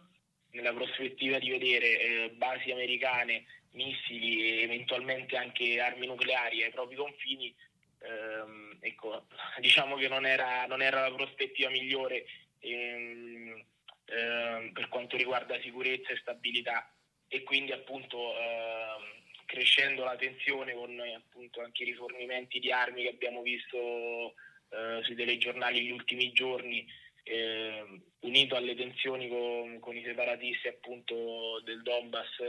nella 0.52 0.74
prospettiva 0.74 1.40
di 1.40 1.50
vedere 1.50 2.00
eh, 2.00 2.30
basi 2.36 2.72
americane, 2.72 3.46
missili 3.72 4.42
e 4.42 4.62
eventualmente 4.64 5.38
anche 5.38 5.80
armi 5.80 6.08
nucleari 6.08 6.64
ai 6.64 6.72
propri 6.72 6.96
confini, 6.96 7.54
ehm, 8.00 8.78
ecco, 8.82 9.28
diciamo 9.60 9.96
che 9.96 10.08
non 10.08 10.26
era, 10.26 10.66
non 10.66 10.82
era, 10.82 11.08
la 11.08 11.16
prospettiva 11.16 11.70
migliore 11.70 12.26
ehm, 12.60 13.66
ehm, 14.06 14.72
per 14.72 14.88
quanto 14.90 15.18
riguarda 15.18 15.60
sicurezza 15.62 16.12
e 16.12 16.18
stabilità. 16.18 16.92
E 17.32 17.44
quindi 17.44 17.72
appunto 17.72 18.36
ehm, 18.40 19.20
crescendo 19.46 20.04
la 20.04 20.16
tensione 20.16 20.74
con 20.74 21.00
appunto 21.00 21.62
anche 21.62 21.84
i 21.84 21.88
rifornimenti 21.88 22.60
di 22.60 22.72
armi 22.72 23.04
che 23.04 23.10
abbiamo 23.10 23.42
visto 23.42 24.34
eh, 24.70 25.04
sui 25.04 25.16
telegiornali 25.16 25.80
negli 25.80 25.92
ultimi 25.92 26.32
giorni 26.32 26.86
eh, 27.24 28.02
unito 28.22 28.56
alle 28.56 28.76
tensioni 28.76 29.28
con, 29.28 29.80
con, 29.80 29.96
i 29.96 30.04
separatisti 30.04 30.68
appunto 30.68 31.62
del 31.64 31.82
Donbass, 31.82 32.40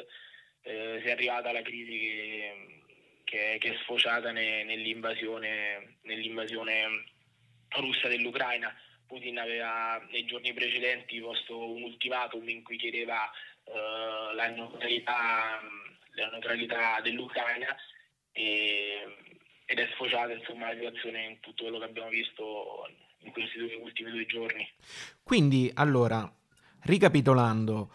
eh, 0.62 1.00
si 1.03 1.09
è 1.09 1.11
arrivata 1.11 1.50
alla 1.50 1.62
crisi 1.62 1.99
che, 1.99 2.83
che, 3.25 3.57
che 3.59 3.73
è 3.73 3.77
sfociata 3.83 4.33
ne, 4.33 4.65
nell'invasione, 4.65 5.99
nell'invasione 6.03 7.05
russa 7.69 8.09
dell'Ucraina. 8.09 8.75
Putin 9.07 9.39
aveva 9.39 10.00
nei 10.11 10.25
giorni 10.25 10.53
precedenti 10.53 11.19
posto 11.21 11.59
un 11.73 11.83
ultimatum 11.83 12.49
in 12.49 12.62
cui 12.62 12.77
chiedeva 12.77 13.31
eh, 13.65 14.35
la, 14.35 14.49
neutralità, 14.49 15.61
la, 16.12 16.29
neutralità, 16.29 17.00
dell'Ucraina 17.00 17.77
e, 18.33 19.17
ed 19.71 19.79
è 19.79 19.89
sfociata 19.93 20.33
insomma, 20.33 20.67
la 20.67 20.75
situazione 20.75 21.27
in 21.27 21.39
tutto 21.39 21.62
quello 21.62 21.79
che 21.79 21.85
abbiamo 21.85 22.09
visto 22.09 22.91
in 23.21 23.31
questi 23.31 23.57
due, 23.57 23.77
ultimi 23.77 24.11
due 24.11 24.27
giorni. 24.27 24.69
Quindi, 25.23 25.71
allora, 25.75 26.29
ricapitolando, 26.81 27.89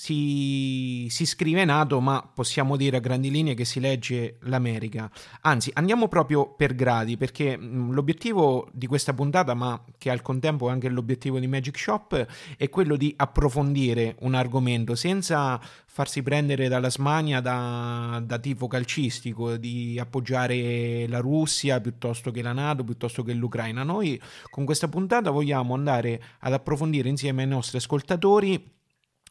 si, 0.00 1.08
si, 1.10 1.26
scrive 1.26 1.64
NATO, 1.64 1.98
ma 1.98 2.24
possiamo 2.32 2.76
dire 2.76 2.98
a 2.98 3.00
grandi 3.00 3.32
linee 3.32 3.54
che 3.54 3.64
si 3.64 3.80
legge 3.80 4.36
l'America. 4.42 5.10
Anzi, 5.40 5.72
andiamo 5.74 6.06
proprio 6.06 6.54
per 6.54 6.76
gradi, 6.76 7.16
perché 7.16 7.56
mh, 7.56 7.90
l'obiettivo 7.90 8.68
di 8.72 8.86
questa 8.86 9.12
puntata, 9.12 9.54
ma 9.54 9.82
che 9.98 10.08
al 10.10 10.22
contempo 10.22 10.68
è 10.68 10.70
anche 10.70 10.88
l'obiettivo 10.88 11.40
di 11.40 11.48
Magic 11.48 11.76
Shop, 11.76 12.26
è 12.56 12.68
quello 12.68 12.94
di 12.94 13.12
approfondire 13.16 14.14
un 14.20 14.34
argomento 14.34 14.94
senza 14.94 15.60
farsi 15.86 16.22
prendere 16.22 16.68
dalla 16.68 16.90
smania 16.90 17.40
da, 17.40 18.22
da 18.24 18.38
tifo 18.38 18.68
calcistico, 18.68 19.56
di 19.56 19.98
appoggiare 19.98 21.08
la 21.08 21.18
Russia 21.18 21.80
piuttosto 21.80 22.30
che 22.30 22.40
la 22.40 22.52
NATO, 22.52 22.84
piuttosto 22.84 23.24
che 23.24 23.32
l'Ucraina. 23.32 23.82
Noi 23.82 24.20
con 24.48 24.64
questa 24.64 24.86
puntata 24.86 25.30
vogliamo 25.30 25.74
andare 25.74 26.22
ad 26.38 26.52
approfondire 26.52 27.08
insieme 27.08 27.42
ai 27.42 27.48
nostri 27.48 27.78
ascoltatori 27.78 28.76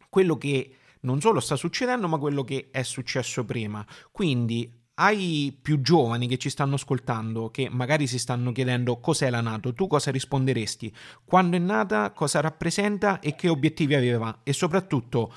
quello 0.09 0.37
che 0.37 0.75
non 1.01 1.21
solo 1.21 1.39
sta 1.39 1.55
succedendo, 1.55 2.07
ma 2.07 2.17
quello 2.17 2.43
che 2.43 2.69
è 2.71 2.81
successo 2.83 3.45
prima. 3.45 3.85
Quindi 4.11 4.85
ai 4.99 5.55
più 5.61 5.79
giovani 5.81 6.27
che 6.27 6.37
ci 6.37 6.49
stanno 6.49 6.73
ascoltando, 6.75 7.51
che 7.51 7.69
magari 7.69 8.07
si 8.07 8.17
stanno 8.17 8.51
chiedendo 8.51 8.99
cos'è 8.99 9.29
la 9.29 9.41
Nato, 9.41 9.71
tu 9.73 9.85
cosa 9.87 10.09
risponderesti? 10.11 10.91
Quando 11.23 11.55
è 11.55 11.59
nata, 11.59 12.11
cosa 12.11 12.41
rappresenta 12.41 13.19
e 13.19 13.35
che 13.35 13.47
obiettivi 13.47 13.93
aveva? 13.93 14.41
E 14.43 14.53
soprattutto, 14.53 15.31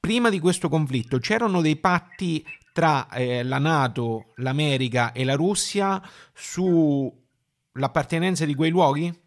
prima 0.00 0.30
di 0.30 0.40
questo 0.40 0.68
conflitto 0.68 1.18
c'erano 1.18 1.60
dei 1.60 1.76
patti 1.76 2.44
tra 2.72 3.08
eh, 3.10 3.44
la 3.44 3.58
Nato, 3.58 4.32
l'America 4.36 5.12
e 5.12 5.24
la 5.24 5.34
Russia 5.34 6.02
sull'appartenenza 6.32 8.44
di 8.44 8.56
quei 8.56 8.70
luoghi? 8.70 9.22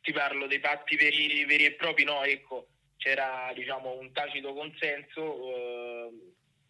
Ti 0.00 0.12
parlo 0.12 0.48
dei 0.48 0.58
patti 0.58 0.96
veri, 0.96 1.44
veri 1.44 1.66
e 1.66 1.74
propri, 1.74 2.02
no, 2.02 2.24
ecco 2.24 2.66
c'era 3.02 3.50
diciamo, 3.54 3.98
un 3.98 4.12
tacito 4.12 4.54
consenso 4.54 5.56
eh, 5.56 6.10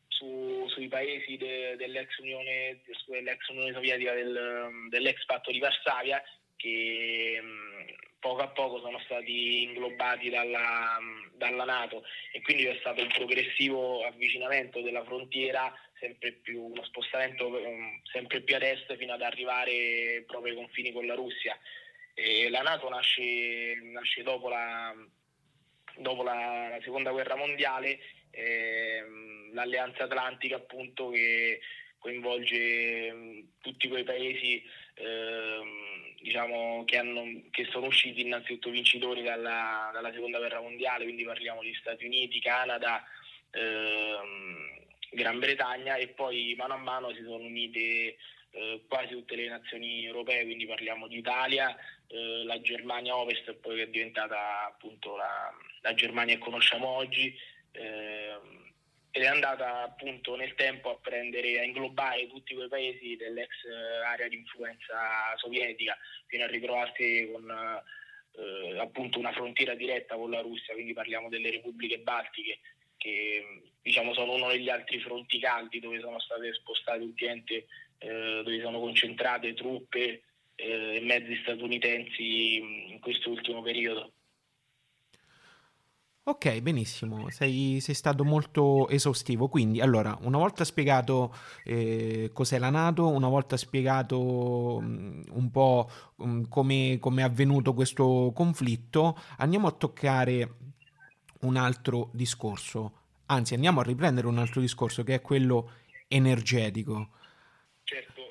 su, 0.09 0.67
sui 0.69 0.89
paesi 0.89 1.37
de, 1.37 1.77
dell'ex, 1.77 2.17
Unione, 2.19 2.81
dell'ex, 3.07 3.49
Unione, 3.49 3.73
Sovietica, 3.73 4.15
del, 4.15 4.89
dell'ex 4.89 5.25
patto 5.27 5.51
di 5.51 5.59
Varsavia, 5.59 6.23
che 6.57 7.39
mh, 7.43 8.19
poco 8.19 8.41
a 8.41 8.49
poco 8.49 8.81
sono 8.81 8.99
stati 9.01 9.63
inglobati 9.63 10.31
dalla, 10.31 10.99
dalla, 11.35 11.65
Nato 11.65 12.03
e 12.33 12.41
quindi 12.41 12.65
c'è 12.65 12.79
stato 12.81 13.03
un 13.03 13.09
progressivo 13.09 14.07
avvicinamento 14.07 14.81
della 14.81 15.05
frontiera, 15.05 15.71
sempre 15.99 16.33
più, 16.33 16.63
uno 16.63 16.85
spostamento 16.85 17.49
um, 17.49 18.01
sempre 18.11 18.41
più 18.41 18.57
ad 18.57 18.63
est 18.63 18.97
fino 18.97 19.13
ad 19.13 19.23
arrivare 19.23 20.25
proprio 20.27 20.53
ai 20.53 20.59
confini 20.59 20.93
con 20.93 21.07
la 21.07 21.15
Russia. 21.15 21.59
E 22.15 22.49
la 22.49 22.63
Nato 22.63 22.89
nasce, 22.89 23.75
nasce 23.93 24.23
dopo 24.23 24.49
la 24.49 24.95
dopo 25.97 26.23
la, 26.23 26.69
la 26.69 26.81
seconda 26.83 27.11
guerra 27.11 27.37
mondiale, 27.37 27.99
ehm, 28.31 29.53
l'Alleanza 29.53 30.05
Atlantica 30.05 30.57
appunto 30.57 31.11
che 31.11 31.61
coinvolge 31.99 33.13
mh, 33.13 33.49
tutti 33.61 33.89
quei 33.89 34.05
paesi 34.05 34.63
ehm, 34.95 36.17
diciamo, 36.21 36.85
che, 36.85 36.99
hanno, 36.99 37.43
che, 37.51 37.67
sono 37.71 37.87
usciti 37.87 38.23
innanzitutto 38.23 38.71
vincitori 38.71 39.23
dalla, 39.23 39.91
dalla, 39.93 40.13
seconda 40.13 40.39
guerra 40.39 40.61
mondiale, 40.61 41.05
quindi 41.05 41.25
parliamo 41.25 41.63
di 41.63 41.75
Stati 41.75 42.05
Uniti, 42.05 42.41
Canada, 42.41 43.05
ehm, 43.51 44.81
Gran 45.11 45.39
Bretagna 45.39 45.97
e 45.97 46.09
poi 46.09 46.55
mano 46.57 46.75
a 46.75 46.79
mano 46.79 47.13
si 47.13 47.23
sono 47.23 47.45
unite 47.45 48.17
eh, 48.53 48.83
quasi 48.89 49.15
tutte 49.15 49.37
le 49.37 49.49
nazioni 49.49 50.05
europee, 50.05 50.45
quindi 50.45 50.67
parliamo 50.67 51.07
di 51.07 51.19
Italia, 51.19 51.77
eh, 52.09 52.45
la 52.45 52.61
Germania 52.61 53.17
Ovest 53.17 53.53
poi 53.55 53.77
che 53.77 53.83
è 53.83 53.89
diventata 53.89 54.67
appunto 54.67 55.17
la, 55.17 55.53
la 55.83 55.95
Germania 55.95 56.35
che 56.35 56.41
conosciamo 56.41 56.89
oggi 56.89 57.37
eh, 57.73 58.39
ed 59.11 59.23
è 59.23 59.27
andata 59.27 59.83
appunto 59.83 60.37
nel 60.37 60.55
tempo 60.55 60.91
a 60.91 60.99
prendere, 60.99 61.61
a 61.61 61.65
inglobare 61.65 62.29
tutti 62.29 62.55
quei 62.55 62.69
paesi 62.69 63.17
dell'ex 63.17 63.51
eh, 63.65 64.05
area 64.07 64.27
di 64.27 64.37
influenza 64.37 65.37
sovietica 65.37 65.97
fino 66.27 66.45
a 66.45 66.49
ritrovarsi 66.49 67.29
con 67.31 67.51
eh, 67.51 68.79
appunto 68.79 69.19
una 69.19 69.33
frontiera 69.33 69.75
diretta 69.75 70.17
con 70.17 70.31
la 70.31 70.41
Russia, 70.41 70.73
quindi 70.73 70.95
parliamo 70.95 71.29
delle 71.29 71.51
repubbliche 71.51 71.99
baltiche 71.99 72.61
che 72.97 73.63
diciamo 73.83 74.15
sono 74.15 74.33
uno 74.33 74.49
degli 74.49 74.71
altri 74.71 75.01
fronti 75.01 75.39
caldi 75.39 75.81
dove 75.81 76.01
sono 76.01 76.19
state 76.21 76.55
spostate 76.55 77.03
ultimamente, 77.03 77.67
eh, 77.99 78.43
dove 78.43 78.61
sono 78.61 78.79
concentrate 78.81 79.53
truppe 79.55 80.23
eh, 80.55 80.97
e 80.97 81.01
mezzi 81.01 81.37
statunitensi 81.43 82.93
in 82.93 82.99
questo 83.01 83.31
ultimo 83.31 83.61
periodo. 83.61 84.13
Ok, 86.25 86.61
benissimo, 86.61 87.31
sei, 87.31 87.81
sei, 87.81 87.97
stato 87.97 88.23
molto 88.23 88.89
esaustivo. 88.89 89.49
Quindi, 89.49 89.81
allora, 89.81 90.17
una 90.21 90.39
volta 90.39 90.63
spiegato 90.63 91.35
eh, 91.65 92.31
cos'è 92.33 92.61
la 92.61 92.71
Nato, 92.71 93.09
una 93.09 93.27
volta 93.27 93.57
spiegato 93.57 94.77
um, 94.77 95.25
un 95.31 95.51
po' 95.51 95.91
um, 96.19 96.47
come 96.47 97.01
è 97.01 97.23
avvenuto 97.23 97.75
questo 97.75 98.31
conflitto, 98.33 99.19
andiamo 99.39 99.67
a 99.67 99.73
toccare 99.73 100.49
un 101.41 101.57
altro 101.57 102.11
discorso. 102.13 103.01
Anzi, 103.27 103.55
andiamo 103.55 103.81
a 103.81 103.83
riprendere 103.83 104.29
un 104.29 104.39
altro 104.39 104.61
discorso 104.61 105.03
che 105.03 105.15
è 105.15 105.21
quello 105.21 105.73
energetico. 106.07 107.09
Certo, 107.83 108.23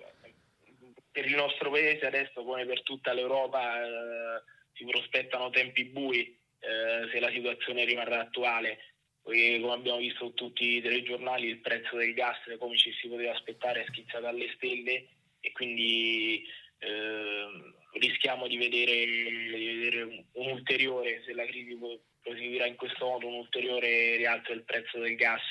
per 1.11 1.25
il 1.25 1.35
nostro 1.35 1.69
paese 1.69 2.05
adesso, 2.05 2.41
come 2.45 2.65
per 2.65 2.83
tutta 2.83 3.11
l'Europa, 3.11 3.83
eh, 3.83 4.43
si 4.75 4.85
prospettano 4.85 5.49
tempi 5.49 5.83
bui 5.83 6.39
eh, 6.61 7.09
se 7.11 7.19
la 7.19 7.31
situazione 7.31 7.85
rimarrà 7.85 8.21
attuale, 8.21 8.77
perché 9.21 9.59
come 9.59 9.73
abbiamo 9.73 9.97
visto 9.97 10.31
tutti 10.33 10.77
i 10.77 10.81
telegiornali 10.81 11.47
il 11.47 11.59
prezzo 11.59 11.97
del 11.97 12.13
gas, 12.13 12.37
come 12.57 12.77
ci 12.77 12.91
si 12.93 13.07
poteva 13.07 13.33
aspettare, 13.33 13.81
è 13.83 13.85
schizzato 13.87 14.27
alle 14.27 14.51
stelle 14.55 15.07
e 15.39 15.51
quindi 15.51 16.45
eh, 16.79 17.47
rischiamo 17.93 18.47
di 18.47 18.57
vedere, 18.57 19.05
di 19.05 19.65
vedere, 19.65 20.25
un 20.33 20.51
ulteriore, 20.51 21.23
se 21.25 21.33
la 21.33 21.45
crisi 21.45 21.77
proseguirà 22.21 22.65
in 22.65 22.75
questo 22.75 23.05
modo, 23.05 23.27
un 23.27 23.35
ulteriore 23.35 24.15
rialzo 24.17 24.51
del 24.51 24.63
prezzo 24.63 24.99
del 24.99 25.15
gas. 25.15 25.41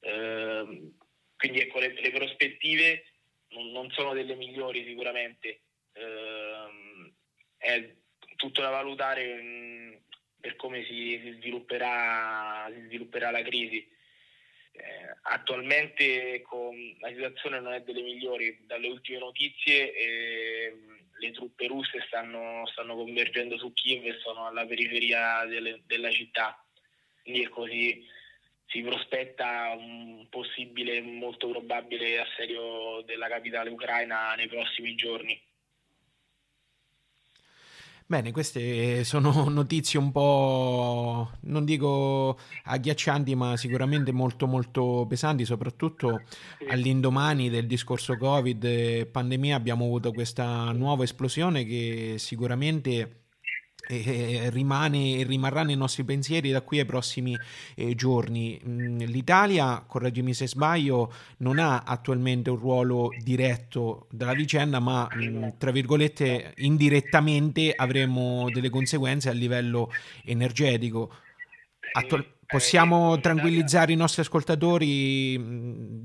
Eh, 0.00 0.90
quindi 1.36 1.60
ecco, 1.60 1.78
le, 1.78 1.92
le 2.00 2.10
prospettive 2.10 3.04
non, 3.50 3.70
non, 3.70 3.90
sono 3.90 4.14
delle 4.14 4.34
migliori 4.34 4.84
sicuramente, 4.84 5.60
eh, 5.92 7.12
è 7.56 7.94
tutto 8.36 8.60
da 8.60 8.70
valutare 8.70 9.34
mh, 9.34 9.98
per 10.44 10.56
come 10.56 10.84
si, 10.84 11.18
svilupperà, 11.38 12.70
si 12.70 12.82
svilupperà, 12.82 13.30
la 13.30 13.40
crisi. 13.40 13.78
Eh, 14.72 15.16
attualmente 15.22 16.42
con, 16.42 16.76
la 17.00 17.08
situazione 17.08 17.60
non 17.60 17.72
è 17.72 17.80
delle 17.80 18.02
migliori, 18.02 18.58
dalle 18.66 18.88
ultime 18.88 19.20
notizie 19.20 19.94
eh, 19.94 20.76
le 21.18 21.30
truppe 21.30 21.66
russe 21.66 22.04
stanno, 22.06 22.66
stanno, 22.66 22.94
convergendo 22.94 23.56
su 23.56 23.72
Kiev 23.72 24.04
e 24.04 24.18
sono 24.18 24.46
alla 24.46 24.66
periferia 24.66 25.46
delle, 25.46 25.80
della 25.86 26.10
città, 26.10 26.62
quindi 27.22 27.44
è 27.44 27.48
così 27.48 28.06
si 28.66 28.82
prospetta 28.82 29.74
un 29.78 30.26
possibile, 30.28 31.00
molto 31.00 31.48
probabile 31.48 32.20
assedio 32.20 33.02
della 33.06 33.28
capitale 33.28 33.70
ucraina 33.70 34.34
nei 34.34 34.48
prossimi 34.48 34.94
giorni. 34.94 35.40
Bene, 38.06 38.32
queste 38.32 39.02
sono 39.02 39.48
notizie 39.48 39.98
un 39.98 40.12
po', 40.12 41.30
non 41.42 41.64
dico 41.64 42.38
agghiaccianti, 42.64 43.34
ma 43.34 43.56
sicuramente 43.56 44.12
molto 44.12 44.46
molto 44.46 45.06
pesanti, 45.08 45.46
soprattutto 45.46 46.22
all'indomani 46.68 47.48
del 47.48 47.66
discorso 47.66 48.18
Covid 48.18 48.62
e 48.64 49.08
pandemia 49.10 49.56
abbiamo 49.56 49.86
avuto 49.86 50.12
questa 50.12 50.70
nuova 50.72 51.04
esplosione 51.04 51.64
che 51.64 52.16
sicuramente 52.18 53.23
e 53.86 54.50
rimane 54.50 55.18
e 55.18 55.24
rimarrà 55.24 55.62
nei 55.62 55.76
nostri 55.76 56.04
pensieri 56.04 56.50
da 56.50 56.62
qui 56.62 56.78
ai 56.78 56.84
prossimi 56.84 57.36
eh, 57.74 57.94
giorni. 57.94 58.60
Mm, 58.66 58.98
L'Italia, 59.00 59.84
correggimi 59.86 60.34
se 60.34 60.48
sbaglio, 60.48 61.12
non 61.38 61.58
ha 61.58 61.82
attualmente 61.84 62.50
un 62.50 62.56
ruolo 62.56 63.10
diretto 63.22 64.06
dalla 64.10 64.34
vicenda, 64.34 64.80
ma 64.80 65.08
mm, 65.14 65.48
tra 65.58 65.70
virgolette 65.70 66.54
indirettamente 66.58 67.72
avremo 67.74 68.48
delle 68.50 68.70
conseguenze 68.70 69.28
a 69.28 69.32
livello 69.32 69.90
energetico. 70.24 71.10
Attual- 71.92 72.34
Possiamo 72.46 73.18
tranquillizzare 73.20 73.92
i 73.92 73.96
nostri 73.96 74.20
ascoltatori 74.20 75.38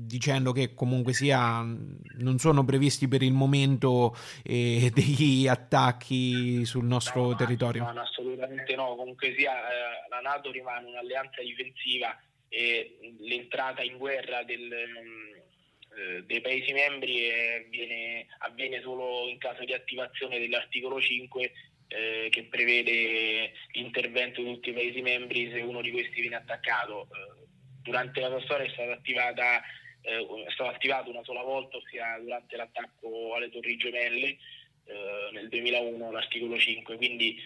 dicendo 0.06 0.52
che 0.52 0.74
comunque 0.74 1.12
sia 1.12 1.62
non 1.62 2.38
sono 2.38 2.64
previsti 2.64 3.08
per 3.08 3.22
il 3.22 3.32
momento 3.32 4.16
eh, 4.42 4.90
degli 4.94 5.46
attacchi 5.46 6.64
sul 6.64 6.84
nostro 6.84 7.28
no, 7.28 7.36
territorio? 7.36 7.84
No, 7.84 7.92
no, 7.92 8.00
assolutamente 8.00 8.74
no. 8.74 8.94
Comunque 8.96 9.34
sia 9.36 9.52
eh, 9.52 10.08
la 10.08 10.20
Nato 10.20 10.50
rimane 10.50 10.88
un'alleanza 10.88 11.42
difensiva 11.42 12.18
e 12.48 12.98
l'entrata 13.20 13.82
in 13.82 13.96
guerra 13.96 14.42
del, 14.42 14.72
eh, 14.72 16.24
dei 16.24 16.40
Paesi 16.40 16.72
membri 16.72 17.30
avviene, 17.64 18.26
avviene 18.38 18.80
solo 18.80 19.28
in 19.28 19.38
caso 19.38 19.64
di 19.64 19.72
attivazione 19.72 20.38
dell'articolo 20.38 21.00
5 21.00 21.52
eh, 21.90 22.28
che 22.30 22.44
prevede 22.44 23.52
l'intervento 23.72 24.42
di 24.42 24.54
tutti 24.54 24.70
i 24.70 24.72
Paesi 24.72 25.02
membri 25.02 25.50
se 25.50 25.60
uno 25.60 25.80
di 25.80 25.90
questi 25.90 26.20
viene 26.20 26.36
attaccato. 26.36 27.08
Eh, 27.12 27.48
durante 27.82 28.20
la 28.20 28.28
sua 28.28 28.42
storia 28.42 28.66
è 28.66 28.70
stata 28.70 28.92
attivata 28.92 29.62
eh, 30.02 30.26
è 30.46 30.50
stato 30.52 30.70
attivato 30.70 31.10
una 31.10 31.24
sola 31.24 31.42
volta, 31.42 31.76
ossia 31.76 32.18
durante 32.20 32.56
l'attacco 32.56 33.34
alle 33.34 33.50
Torri 33.50 33.76
Gemelle 33.76 34.38
eh, 34.84 35.28
nel 35.32 35.48
2001, 35.48 36.10
l'articolo 36.10 36.58
5, 36.58 36.96
quindi 36.96 37.38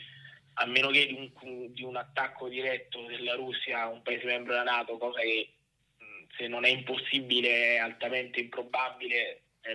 a 0.54 0.66
meno 0.66 0.90
che 0.90 1.06
di 1.06 1.32
un, 1.40 1.72
di 1.72 1.82
un, 1.82 1.96
attacco 1.96 2.48
diretto 2.48 3.02
della 3.06 3.34
Russia 3.34 3.82
a 3.82 3.88
un 3.88 4.02
paese 4.02 4.26
membro 4.26 4.52
della 4.52 4.64
Nato, 4.64 4.98
cosa 4.98 5.20
che 5.20 5.50
se 6.36 6.46
non 6.46 6.64
è 6.64 6.68
impossibile 6.68 7.74
è 7.74 7.78
altamente 7.78 8.40
improbabile, 8.40 9.42
è, 9.60 9.74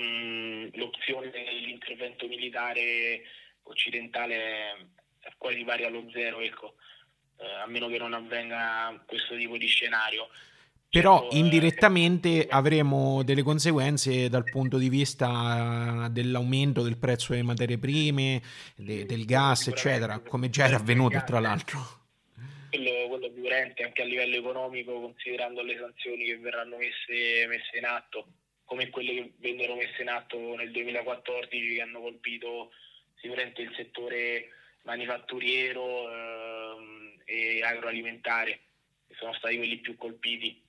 mh, 0.00 0.70
l'opzione 0.74 1.30
dell'intervento 1.30 2.26
militare 2.26 3.22
occidentale 3.66 4.90
quasi 5.38 5.64
pari 5.64 5.84
allo 5.84 6.04
zero, 6.12 6.40
ecco, 6.40 6.74
eh, 7.38 7.62
a 7.62 7.66
meno 7.66 7.88
che 7.88 7.98
non 7.98 8.14
avvenga 8.14 9.02
questo 9.06 9.36
tipo 9.36 9.56
di 9.56 9.66
scenario. 9.66 10.28
Però 10.88 11.20
certo, 11.20 11.36
indirettamente 11.36 12.28
eh, 12.28 12.46
avremo 12.48 13.22
delle 13.22 13.42
conseguenze 13.42 14.28
dal 14.28 14.44
punto 14.44 14.78
di 14.78 14.88
vista 14.88 16.08
dell'aumento 16.10 16.82
del 16.82 16.96
prezzo 16.96 17.32
delle 17.32 17.44
materie 17.44 17.78
prime, 17.78 18.40
de, 18.76 19.04
del 19.04 19.24
gas, 19.24 19.68
eccetera, 19.68 20.20
come 20.20 20.48
già 20.48 20.66
era 20.66 20.76
avvenuto 20.76 21.22
tra 21.26 21.40
l'altro. 21.40 21.80
Quello, 22.70 23.08
quello 23.08 23.30
sicuramente 23.34 23.82
anche 23.82 24.02
a 24.02 24.06
livello 24.06 24.36
economico, 24.36 25.00
considerando 25.00 25.62
le 25.62 25.76
sanzioni 25.78 26.24
che 26.24 26.38
verranno 26.38 26.76
messe, 26.76 27.46
messe 27.46 27.78
in 27.78 27.84
atto, 27.84 28.26
come 28.64 28.88
quelle 28.88 29.14
che 29.14 29.32
vennero 29.38 29.74
messe 29.74 30.02
in 30.02 30.08
atto 30.08 30.54
nel 30.56 30.70
2014 30.70 31.74
che 31.74 31.82
hanno 31.82 32.00
colpito 32.00 32.70
sicuramente 33.20 33.62
il 33.62 33.72
settore 33.76 34.48
manifatturiero 34.82 36.10
ehm, 36.10 37.20
e 37.24 37.62
agroalimentare, 37.62 38.60
che 39.06 39.14
sono 39.18 39.32
stati 39.34 39.56
quelli 39.56 39.78
più 39.78 39.96
colpiti. 39.96 40.62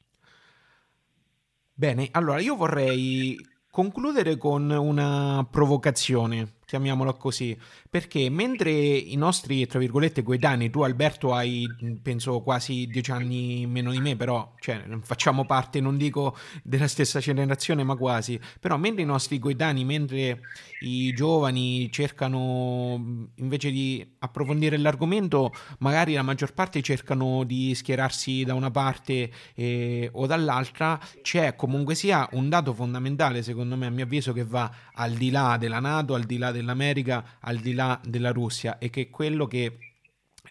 Bene, 1.73 2.09
allora 2.11 2.39
io 2.39 2.55
vorrei 2.55 3.37
concludere 3.69 4.37
con 4.37 4.69
una 4.69 5.47
provocazione 5.49 6.56
chiamiamola 6.67 7.13
così, 7.13 7.57
perché 7.89 8.29
mentre 8.29 8.71
i 8.71 9.15
nostri, 9.15 9.65
tra 9.67 9.79
virgolette, 9.79 10.21
coetanei, 10.21 10.69
tu 10.69 10.81
Alberto 10.81 11.33
hai, 11.33 11.65
penso, 12.01 12.41
quasi 12.41 12.87
dieci 12.87 13.09
anni 13.09 13.65
meno 13.65 13.91
di 13.91 14.01
me, 14.01 14.17
però, 14.17 14.53
cioè, 14.59 14.83
facciamo 15.01 15.45
parte, 15.45 15.79
non 15.79 15.95
dico 15.95 16.35
della 16.63 16.89
stessa 16.89 17.19
generazione, 17.19 17.85
ma 17.85 17.95
quasi, 17.95 18.37
però 18.59 18.75
mentre 18.75 19.03
i 19.03 19.05
nostri 19.05 19.39
coetanei, 19.39 19.85
mentre 19.85 20.41
i 20.81 21.13
giovani 21.13 21.89
cercano, 21.89 23.29
invece 23.35 23.71
di 23.71 24.05
approfondire 24.19 24.75
l'argomento, 24.77 25.53
magari 25.79 26.15
la 26.15 26.21
maggior 26.21 26.53
parte 26.53 26.81
cercano 26.81 27.45
di 27.45 27.73
schierarsi 27.75 28.43
da 28.43 28.55
una 28.55 28.71
parte 28.71 29.31
eh, 29.55 30.09
o 30.11 30.25
dall'altra, 30.25 30.99
c'è 31.21 31.55
comunque 31.55 31.95
sia 31.95 32.27
un 32.33 32.49
dato 32.49 32.73
fondamentale, 32.73 33.41
secondo 33.41 33.77
me, 33.77 33.85
a 33.85 33.89
mio 33.89 34.03
avviso, 34.03 34.33
che 34.33 34.43
va 34.43 34.69
al 34.95 35.13
di 35.13 35.31
là 35.31 35.55
della 35.57 35.79
Nato, 35.79 36.13
al 36.13 36.25
di 36.25 36.37
là 36.37 36.55
dell'America 36.57 37.37
al 37.39 37.57
di 37.57 37.73
là 37.73 37.99
della 38.03 38.31
Russia 38.31 38.77
e 38.77 38.89
che 38.89 39.01
è 39.01 39.09
quello 39.09 39.47
che 39.47 39.77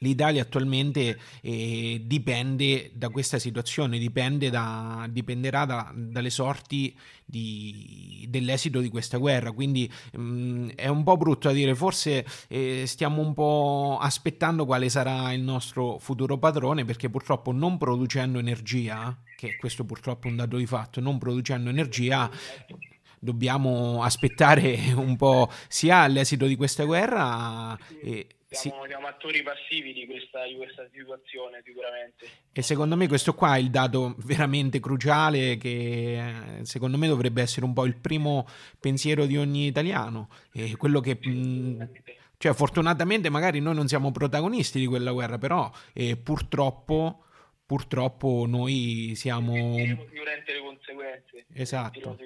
L'Italia 0.00 0.42
attualmente 0.42 1.18
eh, 1.40 2.02
dipende 2.04 2.90
da 2.94 3.08
questa 3.08 3.38
situazione, 3.38 3.98
dipende 3.98 4.50
da, 4.50 5.06
dipenderà 5.10 5.64
da, 5.64 5.92
dalle 5.94 6.30
sorti 6.30 6.96
di, 7.24 8.26
dell'esito 8.28 8.80
di 8.80 8.88
questa 8.88 9.18
guerra. 9.18 9.52
Quindi 9.52 9.90
mh, 10.12 10.20
mm, 10.20 10.68
è 10.74 10.88
un 10.88 11.02
po' 11.02 11.16
brutto 11.16 11.48
da 11.48 11.54
dire, 11.54 11.74
forse 11.74 12.26
eh, 12.48 12.84
stiamo 12.86 13.22
un 13.22 13.32
po' 13.32 13.98
aspettando 14.00 14.66
quale 14.66 14.88
sarà 14.88 15.32
il 15.32 15.42
nostro 15.42 15.98
futuro 15.98 16.38
padrone, 16.38 16.84
perché 16.84 17.08
purtroppo 17.08 17.52
non 17.52 17.78
producendo 17.78 18.38
energia, 18.38 19.16
che 19.36 19.56
questo 19.56 19.84
purtroppo 19.84 20.26
è 20.26 20.30
un 20.30 20.36
dato 20.36 20.56
di 20.56 20.66
fatto, 20.66 21.00
non 21.00 21.18
producendo 21.18 21.70
energia 21.70 22.30
dobbiamo 23.18 24.02
aspettare 24.02 24.92
un 24.94 25.16
po' 25.16 25.50
sia 25.68 26.06
l'esito 26.06 26.46
di 26.46 26.56
questa 26.56 26.84
guerra. 26.84 27.76
E, 28.02 28.26
siamo, 28.48 28.82
sì. 28.82 28.88
siamo 28.88 29.06
attori 29.08 29.42
passivi 29.42 29.92
di 29.92 30.06
questa, 30.06 30.44
di 30.46 30.54
questa, 30.54 30.86
situazione 30.92 31.62
sicuramente. 31.64 32.28
E 32.52 32.62
secondo 32.62 32.96
me 32.96 33.08
questo 33.08 33.34
qua 33.34 33.56
è 33.56 33.58
il 33.58 33.70
dato 33.70 34.14
veramente 34.18 34.78
cruciale 34.78 35.56
che 35.56 36.22
secondo 36.62 36.96
me 36.96 37.08
dovrebbe 37.08 37.42
essere 37.42 37.66
un 37.66 37.72
po' 37.72 37.84
il 37.84 37.96
primo 37.96 38.46
pensiero 38.78 39.26
di 39.26 39.36
ogni 39.36 39.66
italiano. 39.66 40.28
E 40.52 40.76
quello 40.76 41.00
che... 41.00 41.18
Mh, 41.20 41.88
cioè, 42.38 42.52
fortunatamente 42.52 43.30
magari 43.30 43.60
noi 43.60 43.74
non 43.74 43.88
siamo 43.88 44.12
protagonisti 44.12 44.78
di 44.78 44.86
quella 44.86 45.10
guerra, 45.10 45.38
però 45.38 45.70
eh, 45.94 46.16
purtroppo 46.18 47.25
purtroppo 47.66 48.44
noi 48.46 49.12
siamo... 49.16 49.54
sicuramente 49.54 50.52
le 50.52 50.60
conseguenze. 50.60 51.44
Esatto. 51.52 52.16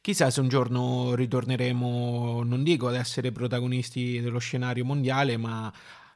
Chissà 0.00 0.30
se 0.30 0.40
un 0.40 0.48
giorno 0.48 1.14
ritorneremo, 1.14 2.42
non 2.42 2.62
dico 2.62 2.88
ad 2.88 2.96
essere 2.96 3.30
protagonisti 3.30 4.20
dello 4.20 4.38
scenario 4.38 4.84
mondiale, 4.84 5.36
ma 5.36 5.72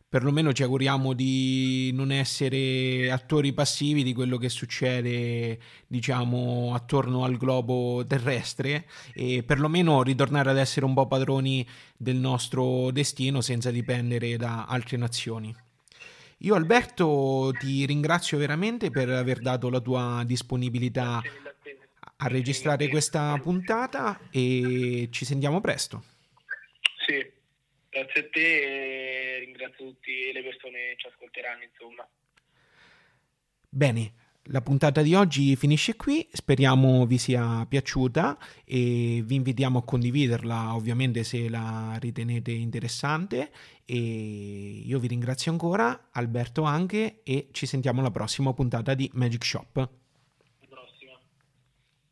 perlomeno 0.09 0.53
ci 0.53 0.63
auguriamo 0.63 1.13
di 1.13 1.91
non 1.93 2.11
essere 2.11 3.11
attori 3.11 3.53
passivi 3.53 4.03
di 4.03 4.15
quello 4.15 4.39
che 4.39 4.49
succede, 4.49 5.59
diciamo, 5.87 6.75
attorno 6.75 7.25
al 7.25 7.37
globo 7.37 8.05
terrestre 8.07 8.87
e 9.13 9.43
perlomeno 9.43 10.03
ritornare 10.03 10.51
ad 10.51 10.59
essere 10.59 10.87
un 10.87 10.95
po' 10.95 11.07
padroni 11.07 11.67
del 11.97 12.17
nostro 12.17 12.91
destino 12.91 13.41
senza 13.41 13.71
dipendere 13.71 14.37
da 14.37 14.65
altre 14.65 14.97
nazioni. 14.97 15.55
Io 16.41 16.55
Alberto 16.55 17.53
ti 17.59 17.87
ringrazio 17.87 18.37
veramente 18.37 18.91
per 18.91 19.09
aver 19.09 19.41
dato 19.41 19.71
la 19.71 19.81
tua 19.81 20.23
disponibilità 20.27 21.23
a 22.19 22.29
registrare 22.29 22.89
questa 22.89 23.39
puntata 23.39 24.29
e 24.31 25.09
ci 25.11 25.25
sentiamo 25.25 25.61
presto. 25.61 26.05
Sì, 27.07 27.25
grazie 27.89 28.21
a 28.21 28.29
te 28.31 29.37
e 29.37 29.39
ringrazio 29.41 29.87
tutte 29.87 30.31
le 30.33 30.43
persone 30.43 30.79
che 30.91 30.97
ci 30.99 31.07
ascolteranno, 31.07 31.63
insomma. 31.63 32.09
Bene, 33.69 34.13
la 34.47 34.61
puntata 34.61 35.03
di 35.03 35.15
oggi 35.15 35.57
finisce 35.57 35.97
qui, 35.97 36.27
speriamo 36.31 37.07
vi 37.07 37.19
sia 37.19 37.67
piaciuta 37.69 38.39
e 38.65 39.23
vi 39.25 39.35
invitiamo 39.35 39.79
a 39.79 39.85
condividerla 39.85 40.75
ovviamente 40.75 41.25
se 41.25 41.49
la 41.49 41.97
ritenete 41.99 42.53
interessante 42.53 43.51
e 43.85 44.83
io 44.85 44.99
vi 44.99 45.09
ringrazio 45.09 45.51
ancora, 45.51 46.09
Alberto 46.13 46.63
anche 46.63 47.23
e 47.23 47.49
ci 47.53 47.67
sentiamo 47.67 48.01
alla 48.01 48.11
prossima 48.11 48.53
puntata 48.53 48.95
di 48.95 49.11
Magic 49.15 49.45
Shop. 49.45 50.06